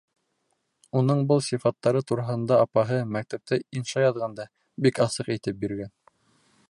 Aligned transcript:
Уның 1.01 1.19
был 1.31 1.43
сифаттары 1.47 2.01
тураһында 2.11 2.57
апаһы, 2.67 2.97
мәктәптә 3.17 3.61
инша 3.81 4.07
яҙғанда, 4.07 4.47
бик 4.87 5.03
асыҡ 5.07 5.31
әйтеп 5.37 5.61
биргән. 5.67 5.95